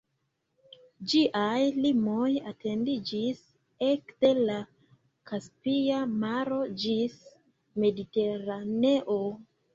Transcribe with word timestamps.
Ĝiaj 1.11 1.59
limoj 1.83 2.29
etendiĝis 2.51 3.43
ekde 3.89 4.33
la 4.49 4.57
Kaspia 5.33 6.01
Maro 6.25 6.59
ĝis 6.87 7.21
Mediteraneo. 7.87 9.23